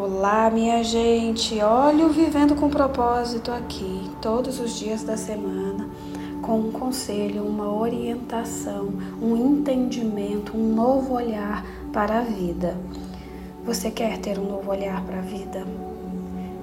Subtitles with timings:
[0.00, 1.60] Olá, minha gente.
[1.60, 5.88] Olha o Vivendo com Propósito aqui, todos os dias da semana,
[6.40, 8.90] com um conselho, uma orientação,
[9.20, 12.78] um entendimento, um novo olhar para a vida.
[13.64, 15.66] Você quer ter um novo olhar para a vida?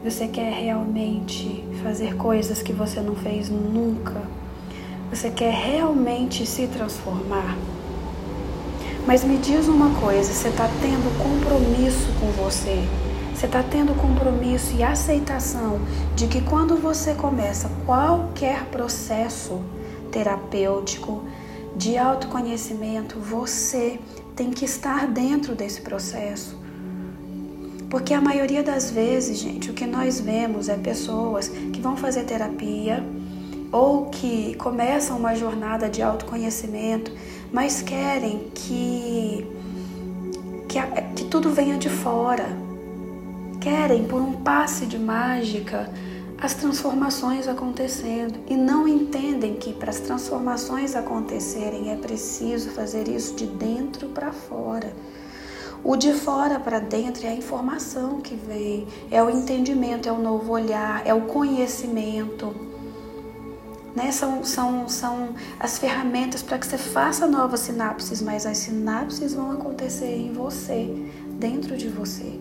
[0.02, 4.22] Você quer realmente fazer coisas que você não fez nunca?
[5.10, 7.58] Você quer realmente se transformar?
[9.06, 12.82] Mas me diz uma coisa: você está tendo compromisso com você?
[13.36, 15.82] Você está tendo compromisso e aceitação
[16.16, 19.62] de que quando você começa qualquer processo
[20.10, 21.22] terapêutico,
[21.76, 24.00] de autoconhecimento, você
[24.38, 26.58] tem que estar dentro desse processo.
[27.90, 32.24] Porque a maioria das vezes, gente, o que nós vemos é pessoas que vão fazer
[32.24, 33.04] terapia
[33.70, 37.12] ou que começam uma jornada de autoconhecimento,
[37.52, 39.46] mas querem que,
[40.70, 40.80] que,
[41.18, 42.64] que tudo venha de fora
[43.56, 45.90] querem, por um passe de mágica,
[46.38, 53.36] as transformações acontecendo e não entendem que para as transformações acontecerem é preciso fazer isso
[53.36, 54.94] de dentro para fora.
[55.84, 60.20] O de fora para dentro é a informação que vem, é o entendimento, é o
[60.20, 62.56] novo olhar, é o conhecimento.
[63.96, 64.12] Né?
[64.12, 69.52] São, são, são as ferramentas para que você faça novas sinapses, mas as sinapses vão
[69.52, 70.92] acontecer em você,
[71.40, 72.40] dentro de você.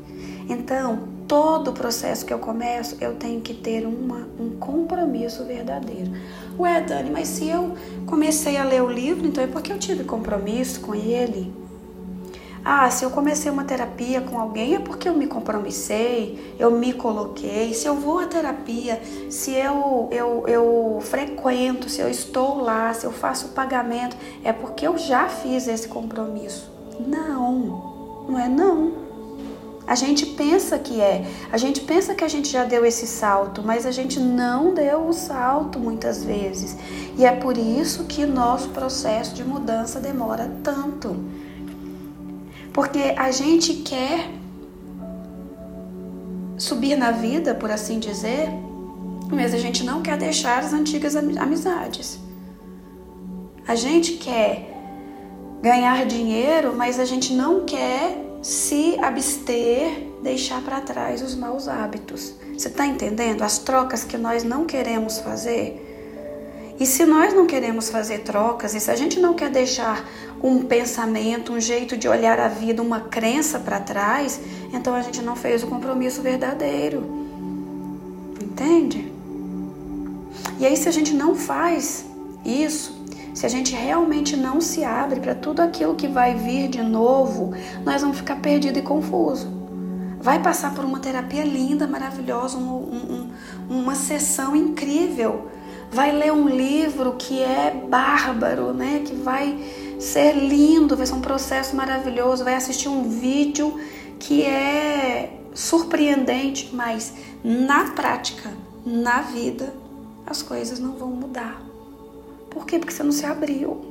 [0.48, 6.12] Então, todo o processo que eu começo, eu tenho que ter uma, um compromisso verdadeiro.
[6.59, 7.75] Ué, Dani, mas se eu
[8.06, 11.53] comecei a ler o livro, então é porque eu tive compromisso com ele?
[12.64, 16.95] Ah, se eu comecei uma terapia com alguém é porque eu me compromissei, eu me
[16.95, 17.75] coloquei.
[17.75, 23.05] Se eu vou à terapia, se eu, eu, eu frequento, se eu estou lá, se
[23.05, 26.73] eu faço o pagamento, é porque eu já fiz esse compromisso.
[27.06, 29.03] Não, não é não.
[29.86, 33.62] A gente pensa que é, a gente pensa que a gente já deu esse salto,
[33.62, 36.74] mas a gente não deu o salto muitas vezes.
[37.18, 41.14] E é por isso que nosso processo de mudança demora tanto.
[42.73, 44.30] Porque a gente quer
[46.56, 48.48] subir na vida, por assim dizer,
[49.30, 52.18] mas a gente não quer deixar as antigas amizades.
[53.67, 54.73] A gente quer
[55.64, 62.35] ganhar dinheiro, mas a gente não quer se abster, deixar para trás os maus hábitos.
[62.52, 63.41] Você está entendendo?
[63.41, 65.80] As trocas que nós não queremos fazer.
[66.79, 70.07] E se nós não queremos fazer trocas, e se a gente não quer deixar
[70.42, 74.39] um pensamento, um jeito de olhar a vida, uma crença para trás,
[74.70, 77.03] então a gente não fez o compromisso verdadeiro.
[78.39, 79.11] Entende?
[80.61, 82.05] E aí, se a gente não faz
[82.45, 83.04] isso,
[83.34, 87.52] se a gente realmente não se abre para tudo aquilo que vai vir de novo,
[87.84, 89.52] nós vamos ficar perdido e confuso.
[90.20, 93.30] Vai passar por uma terapia linda, maravilhosa, um, um,
[93.68, 95.48] uma sessão incrível.
[95.90, 99.02] Vai ler um livro que é bárbaro, né?
[99.05, 99.58] Que vai
[99.98, 102.44] ser lindo, vai ser um processo maravilhoso.
[102.44, 103.78] Vai assistir um vídeo
[104.18, 107.12] que é surpreendente, mas
[107.42, 108.50] na prática,
[108.86, 109.74] na vida,
[110.27, 111.64] as coisas não vão mudar.
[112.55, 112.79] Por quê?
[112.79, 113.85] Porque você não se abriu.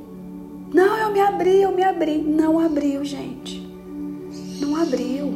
[0.72, 2.18] Não, eu me abri, eu me abri.
[2.18, 3.60] Não abriu, gente.
[4.58, 5.32] Não abriu.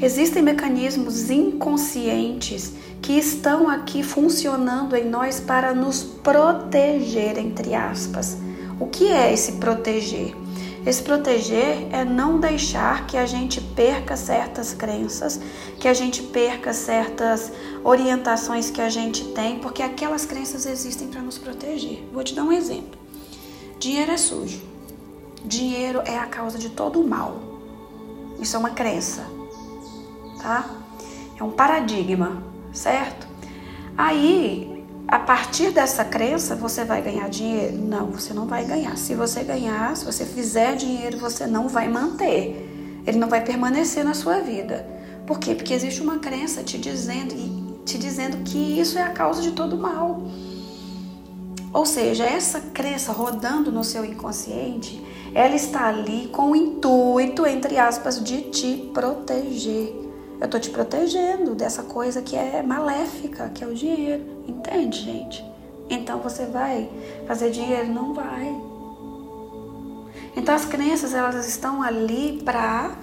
[0.00, 8.36] Existem mecanismos inconscientes que estão aqui funcionando em nós para nos proteger, entre aspas.
[8.78, 10.34] O que é esse proteger?
[10.86, 15.40] Esse proteger é não deixar que a gente perca certas crenças,
[15.80, 17.50] que a gente perca certas
[17.82, 22.06] orientações que a gente tem, porque aquelas crenças existem para nos proteger.
[22.12, 22.98] Vou te dar um exemplo.
[23.78, 24.62] Dinheiro é sujo.
[25.42, 27.40] Dinheiro é a causa de todo o mal.
[28.38, 29.26] Isso é uma crença,
[30.42, 30.68] tá?
[31.38, 33.26] É um paradigma, certo?
[33.96, 34.73] Aí
[35.06, 37.76] a partir dessa crença, você vai ganhar dinheiro?
[37.76, 38.96] Não, você não vai ganhar.
[38.96, 43.02] Se você ganhar, se você fizer dinheiro, você não vai manter.
[43.06, 44.86] Ele não vai permanecer na sua vida.
[45.26, 45.54] Por quê?
[45.54, 49.76] Porque existe uma crença te dizendo, te dizendo que isso é a causa de todo
[49.76, 50.22] mal.
[51.72, 55.02] Ou seja, essa crença rodando no seu inconsciente,
[55.34, 60.03] ela está ali com o intuito, entre aspas, de te proteger.
[60.44, 64.22] Eu tô te protegendo dessa coisa que é maléfica, que é o dinheiro.
[64.46, 65.42] Entende, gente?
[65.88, 66.90] Então você vai
[67.26, 67.90] fazer dinheiro?
[67.90, 68.54] Não vai.
[70.36, 72.94] Então as crenças elas estão ali para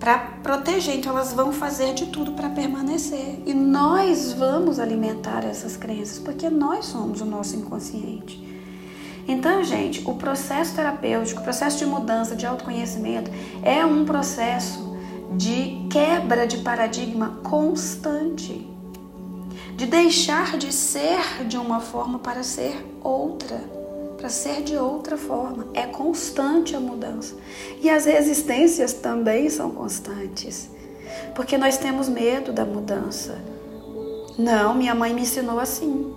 [0.00, 3.42] para proteger, então elas vão fazer de tudo para permanecer.
[3.44, 8.42] E nós vamos alimentar essas crenças, porque nós somos o nosso inconsciente.
[9.26, 13.30] Então, gente, o processo terapêutico, o processo de mudança, de autoconhecimento,
[13.62, 14.87] é um processo
[15.36, 18.66] de quebra de paradigma constante,
[19.76, 23.58] de deixar de ser de uma forma para ser outra,
[24.16, 25.66] para ser de outra forma.
[25.74, 27.36] É constante a mudança.
[27.80, 30.70] E as resistências também são constantes,
[31.34, 33.38] porque nós temos medo da mudança.
[34.36, 36.14] Não, minha mãe me ensinou assim.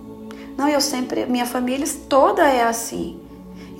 [0.56, 3.18] Não, eu sempre, minha família toda é assim.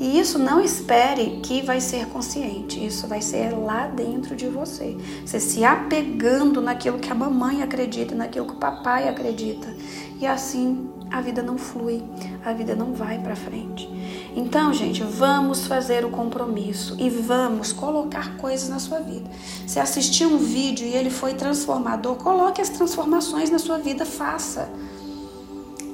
[0.01, 4.97] E isso não espere que vai ser consciente, isso vai ser lá dentro de você.
[5.25, 9.75] Você se apegando naquilo que a mamãe acredita, naquilo que o papai acredita.
[10.21, 12.03] E assim a vida não flui,
[12.43, 13.87] a vida não vai para frente.
[14.35, 19.31] Então, gente, vamos fazer o compromisso e vamos colocar coisas na sua vida.
[19.67, 24.71] Se assistir um vídeo e ele foi transformador, coloque as transformações na sua vida, faça.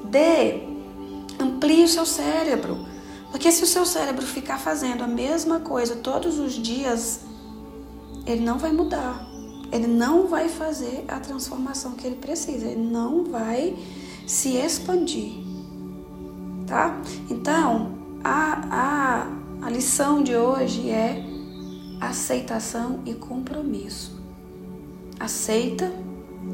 [0.05, 0.61] Dê,
[1.37, 2.88] amplie o seu cérebro.
[3.31, 7.21] Porque se o seu cérebro ficar fazendo a mesma coisa todos os dias,
[8.25, 9.27] ele não vai mudar.
[9.71, 12.65] Ele não vai fazer a transformação que ele precisa.
[12.65, 13.77] Ele não vai
[14.25, 15.33] se expandir.
[16.65, 16.99] Tá?
[17.29, 17.93] Então,
[18.23, 19.27] a,
[19.61, 21.23] a, a lição de hoje é
[22.01, 24.19] aceitação e compromisso.
[25.19, 25.91] Aceita,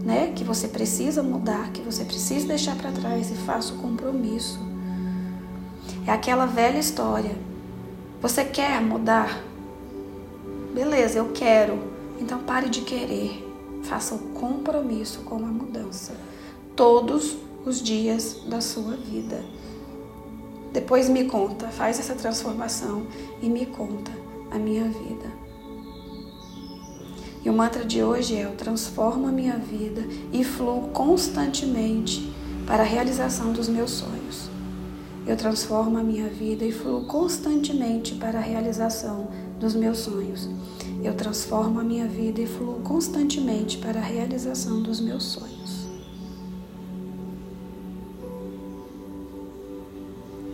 [0.03, 4.59] né, que você precisa mudar, que você precisa deixar para trás e faça o compromisso
[6.05, 7.35] é aquela velha história.
[8.21, 9.41] Você quer mudar?
[10.73, 11.79] Beleza, eu quero.
[12.19, 13.43] Então pare de querer.
[13.83, 16.13] Faça o um compromisso com a mudança.
[16.75, 19.43] Todos os dias da sua vida.
[20.71, 23.07] Depois me conta, faz essa transformação
[23.41, 24.11] e me conta
[24.51, 25.45] a minha vida.
[27.43, 30.03] E o mantra de hoje é: Eu transformo a minha vida
[30.33, 32.33] e fluo constantemente
[32.67, 34.54] para a realização dos meus sonhos.
[35.27, 39.27] Eu transformo a minha vida e fluo constantemente para a realização
[39.59, 40.47] dos meus sonhos.
[41.03, 45.87] Eu transformo a minha vida e fluo constantemente para a realização dos meus sonhos.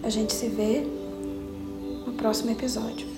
[0.03, 0.87] A gente se vê
[2.05, 3.10] no próximo episódio.